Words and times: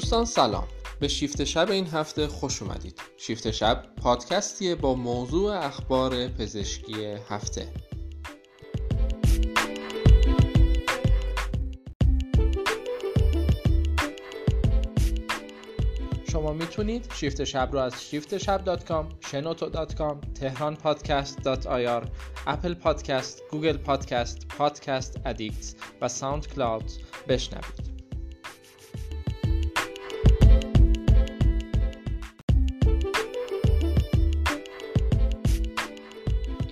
دوستان 0.00 0.24
سلام. 0.24 0.68
به 1.00 1.08
شیفت 1.08 1.44
شب 1.44 1.70
این 1.70 1.86
هفته 1.86 2.28
خوش 2.28 2.62
اومدید. 2.62 3.00
شیفت 3.16 3.50
شب 3.50 3.84
پادکستیه 4.02 4.74
با 4.74 4.94
موضوع 4.94 5.52
اخبار 5.52 6.28
پزشکی 6.28 7.04
هفته. 7.28 7.68
شما 16.32 16.52
می‌تونید 16.52 17.12
شیفت 17.14 17.44
شب 17.44 17.68
رو 17.72 17.78
از 17.78 18.04
شیفت 18.04 18.38
شب 18.38 18.64
dot 18.64 18.84
com، 18.84 19.08
شنوتو 19.30 19.68
dot 19.68 19.94
com، 19.94 20.20
تهران 20.20 20.76
پادکست 20.76 21.42
dot 21.42 21.66
ir، 21.66 22.10
Apple 22.46 22.74
Podcast، 22.74 23.42
Google 23.50 23.76
Podcast، 23.76 24.48
Podcast 24.48 25.20
Addict 25.24 25.74
و 26.00 26.08
ساوند 26.08 26.48
کلاود 26.48 26.90
بشنوید. 27.28 27.79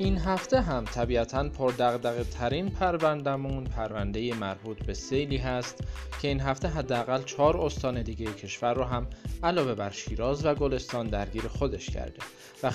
این 0.09 0.19
هفته 0.19 0.61
هم 0.61 0.85
طبیعتا 0.85 1.49
پردقدقه 1.49 2.25
ترین 2.25 2.71
پروندمون 2.71 3.65
پرونده 3.65 4.35
مربوط 4.35 4.85
به 4.87 4.95
سیلی 4.95 5.37
هست 5.37 5.85
که 6.23 6.29
این 6.29 6.41
هفته 6.41 6.69
حداقل 6.69 7.23
چهار 7.23 7.57
استان 7.57 8.03
دیگه 8.03 8.27
کشور 8.27 8.75
رو 8.75 8.85
هم 8.85 9.07
علاوه 9.43 9.75
بر 9.75 9.91
شیراز 9.91 10.47
و 10.47 10.55
گلستان 10.55 11.07
درگیر 11.07 11.49
خودش 11.49 11.91
کرده 11.91 12.19
و 12.63 12.71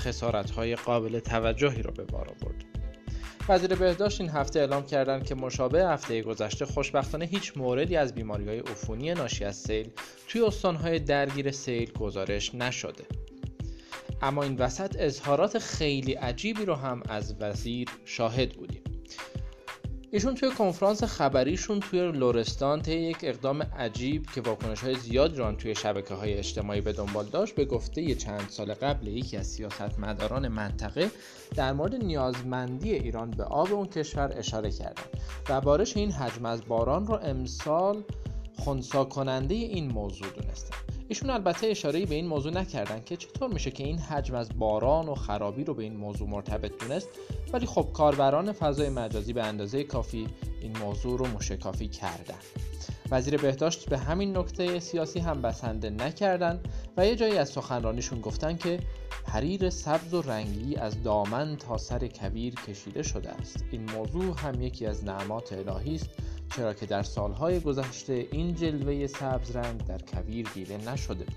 های 0.56 0.76
قابل 0.76 1.20
توجهی 1.20 1.82
رو 1.82 1.92
به 1.92 2.04
بار 2.04 2.30
آورده. 2.30 2.66
وزیر 3.50 3.76
بهداشت 3.76 4.22
این 4.22 4.30
هفته 4.30 4.60
اعلام 4.60 4.86
کردند 4.86 5.26
که 5.26 5.36
مشابه 5.36 5.86
هفته 5.86 6.22
گذشته 6.22 6.66
خوشبختانه 6.66 7.26
هیچ 7.26 7.58
موردی 7.58 7.96
از 7.96 8.16
بیماری 8.16 8.48
های 8.48 8.60
عفونی 8.60 9.14
ناشی 9.14 9.46
از 9.46 9.56
سیل 9.56 9.90
توی 10.28 10.42
استانهای 10.42 11.00
درگیر 11.00 11.52
سیل 11.52 11.92
گزارش 11.92 12.56
نشده. 12.56 13.04
اما 14.24 14.44
این 14.44 14.58
وسط 14.58 14.96
اظهارات 15.00 15.60
خیلی 15.60 16.14
عجیبی 16.14 16.66
رو 16.66 16.76
هم 16.76 17.04
از 17.10 17.36
وزیر 17.40 17.90
شاهد 18.06 18.54
بودیم. 18.54 18.84
ایشون 20.12 20.36
توی 20.36 20.52
کنفرانس 20.52 21.04
خبریشون 21.04 21.80
توی 21.80 22.12
لورستان 22.12 22.82
طی 22.82 22.92
یک 22.92 23.18
اقدام 23.24 23.62
عجیب 23.62 24.26
که 24.36 24.42
واکنش 24.42 24.80
های 24.80 24.96
زیاد 24.96 25.38
رو 25.38 25.52
توی 25.52 25.76
شبکه 25.76 26.14
های 26.14 26.34
اجتماعی 26.34 26.82
به 26.82 26.94
دنبال 26.94 27.26
داشت 27.26 27.56
به 27.56 27.66
گفته 27.66 28.02
یه 28.02 28.16
چند 28.16 28.50
سال 28.50 28.74
قبل 28.74 29.08
یکی 29.08 29.38
از 29.38 29.48
سیاستمداران 29.48 30.48
منطقه 30.48 31.12
در 31.56 31.74
مورد 31.74 31.96
نیازمندی 31.96 32.92
ایران 32.92 33.32
به 33.32 33.44
آب 33.44 33.74
اون 33.74 33.88
کشور 33.88 34.34
اشاره 34.38 34.72
کردن 34.72 35.04
و 35.50 35.62
بارش 35.62 35.98
این 35.98 36.12
حجم 36.12 36.46
از 36.46 36.66
باران 36.68 37.08
رو 37.08 37.14
امسال 37.14 38.04
خونسا 38.58 39.04
کننده 39.04 39.56
این 39.56 39.92
موضوع 39.92 40.28
دونستن. 40.30 40.78
ایشون 41.08 41.30
البته 41.30 41.68
اشاره 41.68 42.06
به 42.06 42.16
این 42.16 42.28
موضوع 42.28 42.54
نکردن 42.54 43.02
که 43.06 43.18
چطور 43.18 43.54
میشه 43.54 43.72
که 43.72 43.84
این 43.84 43.98
حجم 43.98 44.36
از 44.36 44.50
باران 44.60 45.10
و 45.10 45.16
خرابی 45.16 45.64
رو 45.64 45.74
به 45.74 45.84
این 45.84 45.96
موضوع 45.96 46.30
مرتبط 46.30 46.72
دونست 46.80 47.10
ولی 47.54 47.66
خب 47.66 47.90
کاربران 47.94 48.52
فضای 48.52 48.90
مجازی 48.90 49.34
به 49.34 49.44
اندازه 49.44 49.84
کافی 49.84 50.28
این 50.62 50.78
موضوع 50.78 51.20
رو 51.20 51.28
مشکافی 51.28 51.88
کردن. 51.88 52.38
وزیر 53.12 53.38
بهداشت 53.38 53.90
به 53.90 53.98
همین 53.98 54.38
نکته 54.38 54.80
سیاسی 54.80 55.20
هم 55.20 55.42
بسنده 55.42 55.90
نکردن 55.90 56.60
و 56.98 57.06
یه 57.08 57.16
جایی 57.16 57.38
از 57.38 57.50
سخنرانیشون 57.50 58.22
گفتن 58.22 58.58
که 58.58 58.80
حریر 59.28 59.70
سبز 59.70 60.14
و 60.14 60.22
رنگی 60.22 60.76
از 60.76 61.04
دامن 61.04 61.58
تا 61.58 61.78
سر 61.78 62.08
کبیر 62.08 62.56
کشیده 62.56 63.04
شده 63.04 63.30
است. 63.30 63.64
این 63.72 63.92
موضوع 63.92 64.40
هم 64.40 64.62
یکی 64.62 64.86
از 64.86 65.04
نعمات 65.04 65.54
الهی 65.54 65.96
است 65.96 66.10
چرا 66.56 66.74
که 66.74 66.86
در 66.86 67.04
سالهای 67.04 67.60
گذشته 67.60 68.28
این 68.32 68.56
جلوه 68.56 69.08
سبز 69.08 69.56
رنگ 69.56 69.86
در 69.86 69.98
کویر 69.98 70.48
دیده 70.54 70.92
نشده 70.92 71.24
بود. 71.24 71.36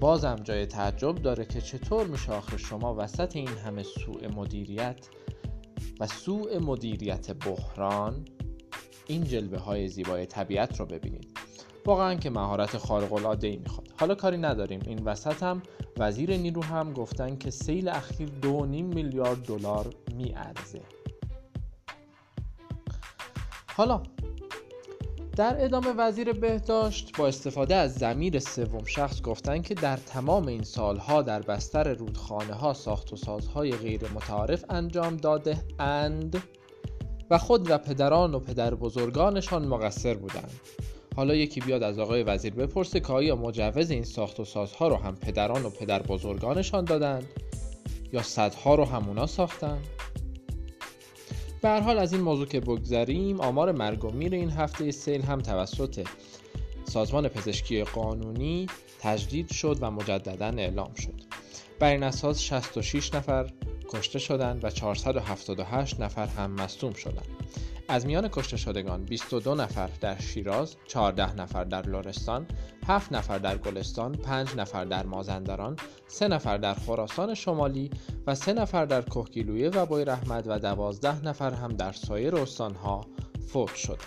بازم 0.00 0.36
جای 0.36 0.66
تعجب 0.66 1.14
داره 1.14 1.44
که 1.44 1.60
چطور 1.60 2.06
میشه 2.06 2.32
آخر 2.32 2.56
شما 2.56 2.94
وسط 2.98 3.36
این 3.36 3.48
همه 3.48 3.82
سوء 3.82 4.28
مدیریت 4.28 5.08
و 6.00 6.06
سوء 6.06 6.58
مدیریت 6.58 7.30
بحران 7.30 8.24
این 9.06 9.24
جلوه 9.24 9.58
های 9.58 9.88
زیبای 9.88 10.26
طبیعت 10.26 10.80
رو 10.80 10.86
ببینید. 10.86 11.38
واقعا 11.86 12.14
که 12.14 12.30
مهارت 12.30 12.78
خارق 12.78 13.12
العاده 13.12 13.46
ای 13.46 13.56
می‌خواد. 13.56 13.88
حالا 14.00 14.14
کاری 14.14 14.36
نداریم. 14.36 14.80
این 14.86 15.04
وسط 15.04 15.42
هم 15.42 15.62
وزیر 15.98 16.36
نیرو 16.36 16.64
هم 16.64 16.92
گفتن 16.92 17.36
که 17.36 17.50
سیل 17.50 17.88
اخیر 17.88 18.28
دو 18.28 18.66
میلیارد 18.66 19.42
دلار 19.42 19.94
میارزه. 20.14 20.80
حالا 23.78 24.02
در 25.38 25.64
ادامه 25.64 25.92
وزیر 25.96 26.32
بهداشت 26.32 27.16
با 27.18 27.28
استفاده 27.28 27.74
از 27.74 27.94
زمیر 27.94 28.38
سوم 28.38 28.84
شخص 28.84 29.22
گفتند 29.22 29.62
که 29.62 29.74
در 29.74 29.96
تمام 29.96 30.46
این 30.46 30.62
سالها 30.62 31.22
در 31.22 31.42
بستر 31.42 31.94
رودخانه 31.94 32.54
ها 32.54 32.72
ساخت 32.72 33.12
و 33.12 33.16
سازهای 33.16 33.72
غیر 33.72 34.00
متعارف 34.14 34.64
انجام 34.70 35.16
داده 35.16 35.58
اند 35.78 36.42
و 37.30 37.38
خود 37.38 37.70
و 37.70 37.78
پدران 37.78 38.34
و 38.34 38.38
پدر 38.38 38.74
بزرگانشان 38.74 39.68
مقصر 39.68 40.14
بودند. 40.14 40.52
حالا 41.16 41.34
یکی 41.34 41.60
بیاد 41.60 41.82
از 41.82 41.98
آقای 41.98 42.22
وزیر 42.22 42.54
بپرسه 42.54 43.00
که 43.00 43.12
آیا 43.12 43.36
مجوز 43.36 43.90
این 43.90 44.04
ساخت 44.04 44.40
و 44.40 44.44
سازها 44.44 44.88
رو 44.88 44.96
هم 44.96 45.16
پدران 45.16 45.64
و 45.64 45.70
پدر 45.70 46.02
بزرگانشان 46.02 46.84
دادند 46.84 47.26
یا 48.12 48.22
صدها 48.22 48.74
رو 48.74 48.84
همونا 48.84 49.26
ساختند؟ 49.26 49.86
به 51.62 51.80
حال 51.80 51.98
از 51.98 52.12
این 52.12 52.22
موضوع 52.22 52.46
که 52.46 52.60
بگذریم 52.60 53.40
آمار 53.40 53.72
مرگ 53.72 54.04
و 54.04 54.10
میر 54.10 54.34
این 54.34 54.50
هفته 54.50 54.90
سیل 54.90 55.22
هم 55.22 55.40
توسط 55.40 56.08
سازمان 56.84 57.28
پزشکی 57.28 57.84
قانونی 57.84 58.66
تجدید 59.00 59.52
شد 59.52 59.78
و 59.80 59.90
مجددا 59.90 60.46
اعلام 60.46 60.94
شد. 60.94 61.14
بر 61.78 61.90
این 61.90 62.02
اساس 62.02 62.40
66 62.40 63.14
نفر 63.14 63.50
کشته 63.88 64.18
شدند 64.18 64.64
و 64.64 64.70
478 64.70 66.00
نفر 66.00 66.26
هم 66.26 66.50
مصدوم 66.50 66.92
شدند. 66.92 67.28
از 67.90 68.06
میان 68.06 68.28
کشته 68.28 68.56
شدگان 68.56 69.04
22 69.04 69.54
نفر 69.54 69.90
در 70.00 70.18
شیراز، 70.18 70.76
14 70.86 71.34
نفر 71.34 71.64
در 71.64 71.82
لرستان، 71.82 72.46
7 72.86 73.12
نفر 73.12 73.38
در 73.38 73.58
گلستان، 73.58 74.12
5 74.12 74.54
نفر 74.56 74.84
در 74.84 75.06
مازندران، 75.06 75.76
3 76.06 76.28
نفر 76.28 76.56
در 76.58 76.74
خراسان 76.74 77.34
شمالی 77.34 77.90
و 78.26 78.34
3 78.34 78.52
نفر 78.52 78.84
در 78.84 79.02
کهگیلویه 79.02 79.68
و 79.68 79.86
بوی 79.86 80.04
رحمت 80.04 80.44
و 80.46 80.58
12 80.58 81.24
نفر 81.24 81.54
هم 81.54 81.68
در 81.68 81.92
سایر 81.92 82.36
استانها 82.36 83.06
فوت 83.48 83.74
شدند. 83.74 83.98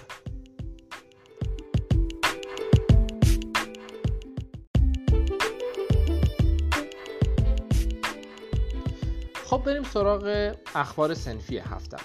خب 9.46 9.64
بریم 9.66 9.84
سراغ 9.84 10.56
اخبار 10.76 11.14
سنفی 11.14 11.58
هفته 11.58 11.98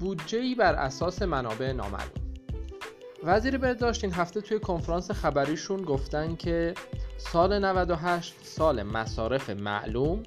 بودجه 0.00 0.54
بر 0.54 0.74
اساس 0.74 1.22
منابع 1.22 1.72
نامعلوم. 1.72 2.30
وزیر 3.22 3.58
بهداشت 3.58 4.04
این 4.04 4.12
هفته 4.12 4.40
توی 4.40 4.58
کنفرانس 4.58 5.10
خبریشون 5.10 5.82
گفتن 5.82 6.36
که 6.36 6.74
سال 7.16 7.64
98 7.64 8.34
سال 8.42 8.82
مصارف 8.82 9.50
معلوم 9.50 10.22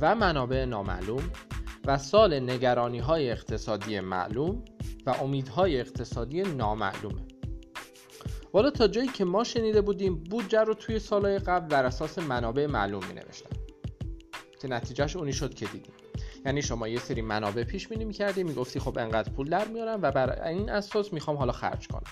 و 0.00 0.14
منابع 0.14 0.64
نامعلوم 0.64 1.30
و 1.84 1.98
سال 1.98 2.40
نگرانی 2.40 2.98
های 2.98 3.30
اقتصادی 3.30 4.00
معلوم 4.00 4.64
و 5.06 5.10
امیدهای 5.10 5.80
اقتصادی 5.80 6.42
نامعلومه. 6.42 7.22
والا 8.52 8.70
تا 8.70 8.88
جایی 8.88 9.08
که 9.08 9.24
ما 9.24 9.44
شنیده 9.44 9.80
بودیم 9.80 10.16
بودجه 10.16 10.60
رو 10.60 10.74
توی 10.74 10.98
سالهای 10.98 11.38
قبل 11.38 11.68
در 11.68 11.84
اساس 11.84 12.18
منابع 12.18 12.66
معلوم 12.66 13.04
می 13.06 13.14
نوشتن 13.14 13.56
که 14.60 14.68
نتیجهش 14.68 15.16
اونی 15.16 15.32
شد 15.32 15.54
که 15.54 15.66
دیدیم. 15.66 15.95
یعنی 16.46 16.62
شما 16.62 16.88
یه 16.88 16.98
سری 16.98 17.22
منابع 17.22 17.64
پیش 17.64 17.88
بینی 17.88 18.04
می‌کردی 18.04 18.42
می‌گفتی 18.42 18.80
خب 18.80 18.98
انقدر 18.98 19.32
پول 19.32 19.48
در 19.48 19.68
میارم 19.68 20.02
و 20.02 20.10
بر 20.10 20.42
این 20.42 20.70
اساس 20.70 21.12
می‌خوام 21.12 21.36
حالا 21.36 21.52
خرج 21.52 21.88
کنم. 21.88 22.10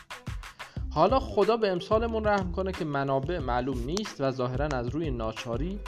حالا 0.90 1.20
خدا 1.20 1.56
به 1.56 1.68
امسالمون 1.68 2.24
رحم 2.24 2.52
کنه 2.52 2.72
که 2.72 2.84
منابع 2.84 3.38
معلوم 3.38 3.78
نیست 3.84 4.20
و 4.20 4.30
ظاهرا 4.30 4.66
از 4.66 4.88
روی 4.88 5.10
ناچاری 5.10 5.80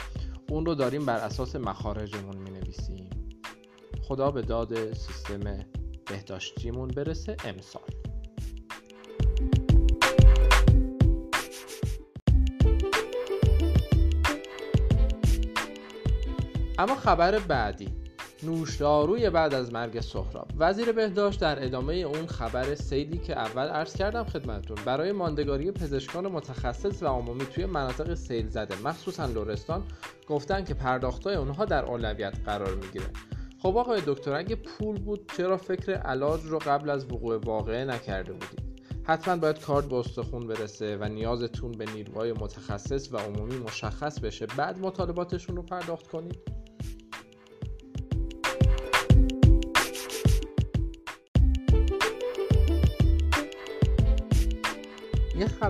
اون 0.49 0.65
رو 0.65 0.75
داریم 0.75 1.05
بر 1.05 1.17
اساس 1.17 1.55
مخارجمون 1.55 2.37
می 2.37 2.49
نویسیم 2.49 3.09
خدا 4.01 4.31
به 4.31 4.41
داد 4.41 4.93
سیستم 4.93 5.65
بهداشتیمون 6.09 6.87
برسه 6.87 7.37
امسال. 7.45 7.81
اما 16.79 16.95
خبر 16.95 17.39
بعدی. 17.39 18.06
نوشداروی 18.43 19.29
بعد 19.29 19.53
از 19.53 19.73
مرگ 19.73 19.99
سهراب. 19.99 20.47
وزیر 20.57 20.91
بهداشت 20.91 21.39
در 21.39 21.65
ادامه 21.65 21.93
اون 21.93 22.27
خبر 22.27 22.75
سیلی 22.75 23.17
که 23.17 23.37
اول 23.39 23.67
عرض 23.67 23.95
کردم 23.95 24.23
خدمتتون. 24.23 24.77
برای 24.85 25.11
ماندگاری 25.11 25.71
پزشکان 25.71 26.27
متخصص 26.27 27.03
و 27.03 27.07
عمومی 27.07 27.45
توی 27.45 27.65
مناطق 27.65 28.13
سیل 28.13 28.49
زده 28.49 28.81
مخصوصا 28.81 29.25
لورستان 29.25 29.83
گفتن 30.27 30.63
که 30.63 30.73
پرداختای 30.73 31.35
اونها 31.35 31.65
در 31.65 31.85
اولویت 31.85 32.33
قرار 32.45 32.75
می‌گیره. 32.75 33.05
خب 33.61 33.77
آقای 33.77 34.01
دکتر 34.05 34.33
اگه 34.33 34.55
پول 34.55 34.99
بود 34.99 35.31
چرا 35.37 35.57
فکر 35.57 35.91
علاج 35.91 36.41
رو 36.43 36.59
قبل 36.59 36.89
از 36.89 37.05
وقوع 37.05 37.37
واقعه 37.37 37.85
نکرده 37.85 38.33
بودید؟ 38.33 38.67
حتما 39.03 39.35
باید 39.35 39.59
کارت 39.59 39.85
به 39.85 39.95
استخون 39.95 40.47
برسه 40.47 40.97
و 40.97 41.03
نیازتون 41.03 41.71
به 41.71 41.85
نیروهای 41.85 42.33
متخصص 42.33 43.13
و 43.13 43.17
عمومی 43.17 43.57
مشخص 43.57 44.19
بشه. 44.19 44.45
بعد 44.45 44.79
مطالباتشون 44.79 45.55
رو 45.55 45.61
پرداخت 45.61 46.07
کنید؟ 46.07 46.56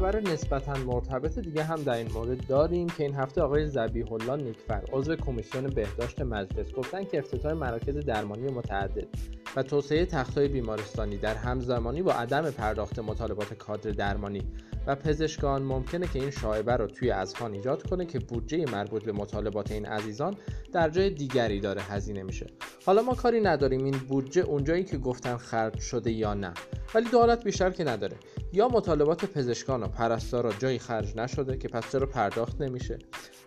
خبر 0.08 0.20
نسبتا 0.20 0.74
مرتبط 0.74 1.40
دیگه 1.40 1.64
هم 1.64 1.84
در 1.84 1.94
این 1.94 2.12
مورد 2.12 2.48
داریم 2.48 2.88
که 2.88 3.04
این 3.04 3.16
هفته 3.16 3.42
آقای 3.42 3.68
زبیح 3.68 4.14
الله 4.14 4.44
نیکفر 4.44 4.84
عضو 4.92 5.16
کمیسیون 5.16 5.68
بهداشت 5.68 6.22
مجلس 6.22 6.72
گفتن 6.72 7.04
که 7.04 7.18
افتتاح 7.18 7.54
مراکز 7.54 7.98
درمانی 7.98 8.52
متعدد 8.52 9.08
و 9.56 9.64
توسعه 9.64 10.06
تختهای 10.06 10.48
بیمارستانی 10.48 11.18
در 11.18 11.36
همزمانی 11.36 12.02
با 12.02 12.14
عدم 12.14 12.52
پرداخت 12.52 13.00
مطالبات 13.00 13.54
کادر 13.54 13.92
درمانی 13.92 14.42
و 14.88 14.96
پزشکان 14.96 15.64
ممکنه 15.64 16.08
که 16.08 16.20
این 16.20 16.32
شایبه 16.32 16.76
رو 16.76 16.88
توی 16.88 17.12
اذهان 17.12 17.54
ایجاد 17.54 17.90
کنه 17.90 18.06
که 18.06 18.20
بودجه 18.20 18.66
مربوط 18.72 19.04
به 19.04 19.12
مطالبات 19.12 19.72
این 19.72 19.86
عزیزان 19.86 20.36
در 20.74 20.90
جای 20.90 21.10
دیگری 21.10 21.60
داره 21.60 21.82
هزینه 21.82 22.24
میشه. 22.24 22.48
حالا 22.86 23.02
ما 23.02 23.14
کاری 23.14 23.42
نداریم 23.42 23.84
این 23.84 23.98
بودجه 24.08 24.42
اونجایی 24.42 24.84
که 24.84 24.98
گفتن 24.98 25.38
خرج 25.38 25.80
شده 25.80 26.12
یا 26.12 26.34
نه. 26.34 26.54
ولی 26.96 27.10
دولت 27.10 27.44
بیشتر 27.44 27.70
که 27.70 27.84
نداره. 27.84 28.18
یا 28.54 28.68
مطالبات 28.68 29.26
پزشکان 29.26 29.84
و 29.84 29.88
پرستارا 29.88 30.54
جایی 30.54 30.80
خرج 30.80 31.16
نشده 31.16 31.58
که 31.58 31.68
پس 31.68 31.92
چرا 31.92 32.06
پرداخت 32.06 32.62
نمیشه 32.62 33.00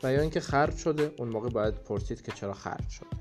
و 0.03 0.13
یا 0.13 0.21
اینکه 0.21 0.41
خرج 0.41 0.77
شده 0.77 1.13
اون 1.19 1.29
موقع 1.29 1.49
باید 1.49 1.75
پرسید 1.75 2.23
که 2.23 2.33
چرا 2.33 2.53
خرج 2.53 2.89
شده. 2.89 3.20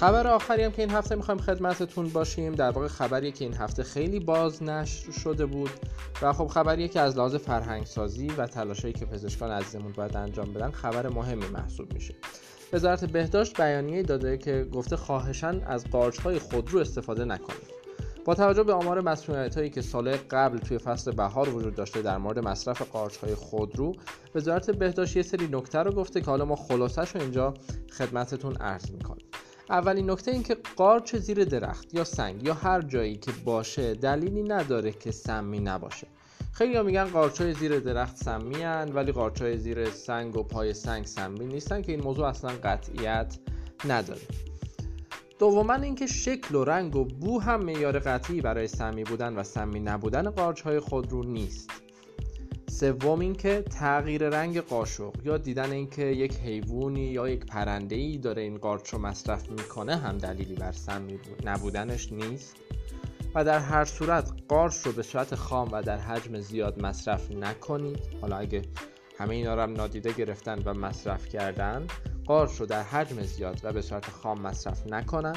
خبر 0.00 0.26
آخری 0.26 0.62
هم 0.62 0.72
که 0.72 0.82
این 0.82 0.90
هفته 0.90 1.14
می‌خوایم 1.14 1.40
خدمتتون 1.40 2.08
باشیم. 2.08 2.54
در 2.54 2.70
واقع 2.70 2.88
خبریه 2.88 3.32
که 3.32 3.44
این 3.44 3.54
هفته 3.54 3.82
خیلی 3.82 4.20
باز 4.20 4.62
نشر 4.62 5.10
شده 5.10 5.46
بود 5.46 5.70
و 6.22 6.32
خب 6.32 6.46
خبریه 6.46 6.88
که 6.88 7.00
از 7.00 7.16
لحاظ 7.16 7.34
فرهنگ 7.34 7.86
سازی 7.86 8.26
و 8.26 8.46
تلاشایی 8.46 8.94
که 8.94 9.06
پزشکان 9.06 9.50
عزیزمون 9.50 9.92
باید 9.92 10.16
انجام 10.16 10.52
بدن 10.52 10.70
خبر 10.70 11.08
مهمی 11.08 11.46
محسوب 11.46 11.92
میشه. 11.92 12.14
وزارت 12.72 13.04
بهداشت 13.04 13.60
بیانیه 13.60 14.02
داده 14.02 14.38
که 14.38 14.66
گفته 14.72 14.96
خواهشان 14.96 15.62
از 15.62 15.84
قارچ 15.90 16.20
خودرو 16.20 16.78
استفاده 16.78 17.24
نکنید. 17.24 17.78
با 18.24 18.34
توجه 18.34 18.62
به 18.62 18.72
آمار 18.72 19.00
مسئولیت 19.00 19.56
هایی 19.56 19.70
که 19.70 19.82
سال 19.82 20.16
قبل 20.30 20.58
توی 20.58 20.78
فصل 20.78 21.12
بهار 21.12 21.48
وجود 21.48 21.74
داشته 21.74 22.02
در 22.02 22.18
مورد 22.18 22.38
مصرف 22.38 22.82
قارچ 22.82 23.16
های 23.16 23.34
خودرو 23.34 23.94
وزارت 24.34 24.70
بهداشت 24.70 25.16
یه 25.16 25.22
سری 25.22 25.48
نکته 25.52 25.78
رو 25.78 25.92
گفته 25.92 26.20
که 26.20 26.26
حالا 26.26 26.44
ما 26.44 26.56
خلاصش 26.56 27.14
رو 27.14 27.20
اینجا 27.20 27.54
خدمتتون 27.98 28.56
عرض 28.56 28.90
می‌کنیم. 28.90 29.26
اولین 29.70 30.10
نکته 30.10 30.30
این 30.30 30.42
که 30.42 30.56
قارچ 30.76 31.16
زیر 31.16 31.44
درخت 31.44 31.94
یا 31.94 32.04
سنگ 32.04 32.42
یا 32.42 32.54
هر 32.54 32.82
جایی 32.82 33.16
که 33.16 33.32
باشه 33.44 33.94
دلیلی 33.94 34.42
نداره 34.42 34.92
که 34.92 35.10
سمی 35.10 35.60
نباشه. 35.60 36.06
خیلی 36.52 36.76
ها 36.76 36.82
میگن 36.82 37.04
قارچای 37.04 37.54
زیر 37.54 37.80
درخت 37.80 38.16
سمی 38.16 38.62
هن 38.62 38.92
ولی 38.94 39.12
قارچای 39.12 39.58
زیر 39.58 39.90
سنگ 39.90 40.36
و 40.36 40.42
پای 40.42 40.74
سنگ 40.74 41.06
سمی 41.06 41.46
نیستن 41.46 41.82
که 41.82 41.92
این 41.92 42.02
موضوع 42.02 42.26
اصلا 42.26 42.50
قطعیت 42.64 43.38
نداره. 43.88 44.20
دوما 45.38 45.74
اینکه 45.74 46.06
شکل 46.06 46.54
و 46.54 46.64
رنگ 46.64 46.96
و 46.96 47.04
بو 47.04 47.40
هم 47.40 47.64
معیار 47.64 47.98
قطعی 47.98 48.40
برای 48.40 48.68
سمی 48.68 49.04
بودن 49.04 49.36
و 49.36 49.42
سمی 49.42 49.80
نبودن 49.80 50.30
قارچ 50.30 50.60
های 50.60 50.80
خودرو 50.80 51.22
نیست. 51.22 51.70
سوم 52.80 53.20
اینکه 53.20 53.62
تغییر 53.62 54.28
رنگ 54.28 54.60
قاشق. 54.60 55.12
یا 55.24 55.38
دیدن 55.38 55.72
اینکه 55.72 56.02
یک 56.02 56.34
حیوانی 56.36 57.06
یا 57.06 57.28
یک 57.28 57.46
پرنده 57.46 57.96
ای 57.96 58.18
داره 58.18 58.42
این 58.42 58.58
قارچ 58.58 58.88
رو 58.88 58.98
مصرف 58.98 59.50
می‌کنه 59.50 59.96
هم 59.96 60.18
دلیلی 60.18 60.54
بر 60.54 60.72
سمی 60.72 61.18
نبودنش 61.44 62.12
نیست. 62.12 62.56
و 63.34 63.44
در 63.44 63.58
هر 63.58 63.84
صورت 63.84 64.32
قارچ 64.48 64.76
رو 64.76 64.92
به 64.92 65.02
صورت 65.02 65.34
خام 65.34 65.68
و 65.72 65.82
در 65.82 65.98
حجم 65.98 66.40
زیاد 66.40 66.82
مصرف 66.82 67.30
نکنید. 67.30 67.98
حالا 68.20 68.36
اگه 68.36 68.62
همه 69.18 69.34
اینا 69.34 69.54
رو 69.54 69.60
هم 69.60 69.72
نادیده 69.72 70.12
گرفتن 70.12 70.62
و 70.64 70.74
مصرف 70.74 71.28
کردن 71.28 71.86
قارچ 72.26 72.56
رو 72.56 72.66
در 72.66 72.82
حجم 72.82 73.22
زیاد 73.22 73.60
و 73.62 73.72
به 73.72 73.82
صورت 73.82 74.10
خام 74.10 74.40
مصرف 74.40 74.86
نکنن. 74.86 75.36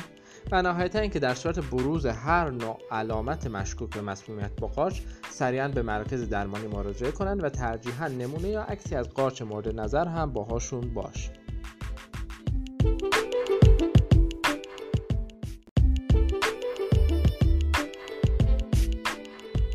و 0.52 0.62
نهایتا 0.62 1.00
اینکه 1.00 1.20
در 1.20 1.36
صورت 1.36 1.60
بروز 1.60 2.06
هر 2.06 2.50
نوع 2.50 2.80
علامت 2.92 3.48
مشکوک 3.48 3.90
به 3.90 4.02
مسمومیت 4.02 4.52
با 4.62 4.68
قارچ 4.68 5.00
سریعا 5.30 5.68
به 5.68 5.82
مرکز 5.82 6.30
درمانی 6.30 6.68
مراجعه 6.68 7.12
کنند 7.12 7.44
و 7.44 7.50
ترجیحا 7.50 8.08
نمونه 8.08 8.48
یا 8.48 8.62
عکسی 8.62 8.96
از 8.96 9.10
قارچ 9.10 9.42
مورد 9.42 9.80
نظر 9.80 10.08
هم 10.08 10.34
باهاشون 10.34 10.94
باشه 10.94 11.32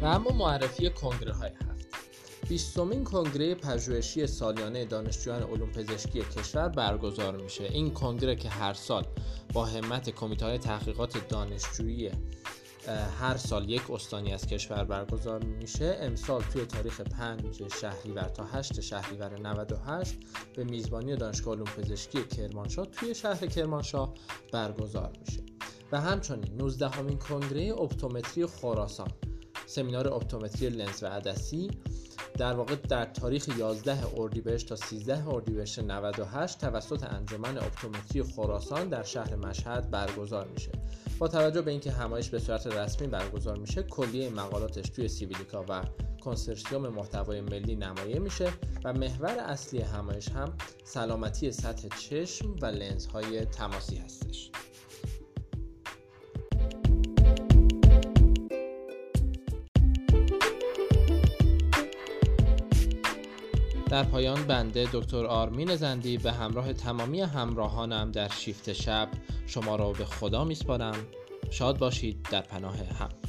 و 0.02 0.06
اما 0.06 0.30
معرفی 0.30 0.90
کنگره 0.90 1.32
های 1.32 1.50
هفت. 1.50 1.86
بیستمین 2.48 3.04
کنگره 3.04 3.54
پژوهشی 3.54 4.26
سالیانه 4.26 4.84
دانشجویان 4.84 5.42
علوم 5.42 5.70
پزشکی 5.70 6.20
کشور 6.20 6.68
برگزار 6.68 7.36
میشه. 7.36 7.64
این 7.64 7.90
کنگره 7.90 8.36
که 8.36 8.48
هر 8.48 8.74
سال 8.74 9.06
با 9.56 9.64
همت 9.64 10.10
کمیته 10.10 10.46
های 10.46 10.58
تحقیقات 10.58 11.28
دانشجویی 11.28 12.10
هر 13.20 13.36
سال 13.36 13.70
یک 13.70 13.90
استانی 13.90 14.32
از 14.32 14.46
کشور 14.46 14.84
برگزار 14.84 15.44
میشه. 15.44 15.98
امسال 16.00 16.42
توی 16.42 16.64
تاریخ 16.64 17.00
5 17.00 17.62
شهریور 17.80 18.22
تا 18.22 18.44
8 18.44 18.80
شهریور 18.80 19.38
98 19.38 20.14
به 20.56 20.64
میزبانی 20.64 21.16
دانشگاه 21.16 21.54
علوم 21.54 21.66
پزشکی 21.66 22.24
کرمانشاه 22.24 22.86
توی 22.86 23.14
شهر 23.14 23.46
کرمانشاه 23.46 24.14
برگزار 24.52 25.12
میشه. 25.20 25.42
و 25.92 26.00
همچنین 26.00 26.56
19 26.56 26.88
همین 26.88 27.18
کنگره 27.18 27.72
اپتومتری 27.80 28.46
خراسان 28.46 29.10
سمینار 29.66 30.08
اپتومتری 30.14 30.68
لنز 30.68 31.02
و 31.02 31.06
عدسی 31.06 31.70
در 32.38 32.52
واقع 32.52 32.74
در 32.74 33.04
تاریخ 33.04 33.48
11 33.58 33.98
اردیبهشت 34.16 34.68
تا 34.68 34.76
13 34.76 35.28
اردیبهشت 35.28 35.78
98 35.78 36.58
توسط 36.58 37.04
انجمن 37.04 37.58
اپتومتری 37.58 38.22
خراسان 38.22 38.88
در 38.88 39.02
شهر 39.02 39.36
مشهد 39.36 39.90
برگزار 39.90 40.46
میشه. 40.46 40.70
با 41.18 41.28
توجه 41.28 41.62
به 41.62 41.70
اینکه 41.70 41.92
همایش 41.92 42.28
به 42.28 42.38
صورت 42.38 42.66
رسمی 42.66 43.06
برگزار 43.06 43.58
میشه 43.58 43.82
کلیه 43.82 44.30
مقالاتش 44.30 44.88
توی 44.88 45.08
سیویلیکا 45.08 45.64
و 45.68 45.82
کنسرسیوم 46.20 46.88
محتوای 46.88 47.40
ملی 47.40 47.76
نمایه 47.76 48.18
میشه 48.18 48.52
و 48.84 48.92
محور 48.92 49.38
اصلی 49.38 49.80
همایش 49.80 50.28
هم 50.28 50.52
سلامتی 50.84 51.52
سطح 51.52 51.88
چشم 51.88 52.56
و 52.62 52.66
لنزهای 52.66 53.44
تماسی 53.44 53.96
هستش. 53.96 54.50
در 63.90 64.02
پایان 64.02 64.46
بنده 64.46 64.88
دکتر 64.92 65.26
آرمین 65.26 65.76
زندی 65.76 66.18
به 66.18 66.32
همراه 66.32 66.72
تمامی 66.72 67.20
همراهانم 67.20 68.10
در 68.12 68.28
شیفت 68.28 68.72
شب 68.72 69.08
شما 69.46 69.76
را 69.76 69.92
به 69.92 70.04
خدا 70.04 70.44
میسپارم. 70.44 70.94
شاد 71.50 71.78
باشید 71.78 72.28
در 72.30 72.40
پناه 72.40 72.76
هم. 72.76 73.25